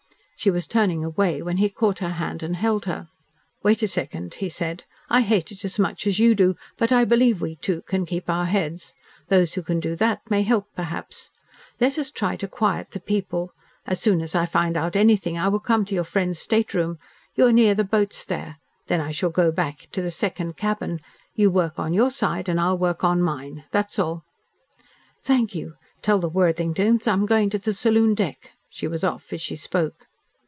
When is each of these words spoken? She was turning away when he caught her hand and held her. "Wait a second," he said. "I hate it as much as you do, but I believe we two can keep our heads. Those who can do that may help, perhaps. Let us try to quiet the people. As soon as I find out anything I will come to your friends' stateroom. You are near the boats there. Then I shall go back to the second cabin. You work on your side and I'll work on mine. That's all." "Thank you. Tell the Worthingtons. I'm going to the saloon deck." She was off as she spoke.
She 0.43 0.49
was 0.49 0.65
turning 0.65 1.03
away 1.03 1.43
when 1.43 1.57
he 1.57 1.69
caught 1.69 1.99
her 1.99 2.09
hand 2.17 2.41
and 2.41 2.55
held 2.55 2.85
her. 2.85 3.09
"Wait 3.61 3.83
a 3.83 3.87
second," 3.87 4.33
he 4.33 4.49
said. 4.49 4.85
"I 5.07 5.21
hate 5.21 5.51
it 5.51 5.63
as 5.63 5.77
much 5.77 6.07
as 6.07 6.17
you 6.17 6.33
do, 6.33 6.55
but 6.79 6.91
I 6.91 7.05
believe 7.05 7.41
we 7.41 7.57
two 7.57 7.83
can 7.83 8.07
keep 8.07 8.27
our 8.27 8.45
heads. 8.45 8.95
Those 9.27 9.53
who 9.53 9.61
can 9.61 9.79
do 9.79 9.95
that 9.97 10.21
may 10.31 10.41
help, 10.41 10.65
perhaps. 10.75 11.29
Let 11.79 11.99
us 11.99 12.09
try 12.09 12.37
to 12.37 12.47
quiet 12.47 12.89
the 12.89 12.99
people. 12.99 13.51
As 13.85 13.99
soon 13.99 14.19
as 14.19 14.33
I 14.33 14.47
find 14.47 14.75
out 14.75 14.95
anything 14.95 15.37
I 15.37 15.47
will 15.47 15.59
come 15.59 15.85
to 15.85 15.93
your 15.93 16.03
friends' 16.03 16.39
stateroom. 16.39 16.97
You 17.35 17.45
are 17.45 17.53
near 17.53 17.75
the 17.75 17.83
boats 17.83 18.25
there. 18.25 18.57
Then 18.87 18.99
I 18.99 19.11
shall 19.11 19.29
go 19.29 19.51
back 19.51 19.89
to 19.91 20.01
the 20.01 20.09
second 20.09 20.57
cabin. 20.57 21.01
You 21.35 21.51
work 21.51 21.77
on 21.77 21.93
your 21.93 22.09
side 22.09 22.49
and 22.49 22.59
I'll 22.59 22.79
work 22.79 23.03
on 23.03 23.21
mine. 23.21 23.65
That's 23.69 23.99
all." 23.99 24.23
"Thank 25.21 25.53
you. 25.53 25.75
Tell 26.01 26.17
the 26.17 26.27
Worthingtons. 26.31 27.07
I'm 27.07 27.27
going 27.27 27.51
to 27.51 27.59
the 27.59 27.75
saloon 27.75 28.15
deck." 28.15 28.53
She 28.71 28.87
was 28.87 29.03
off 29.03 29.31
as 29.31 29.39
she 29.39 29.55
spoke. 29.55 30.07